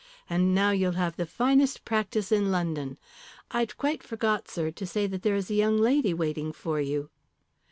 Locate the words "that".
5.05-5.21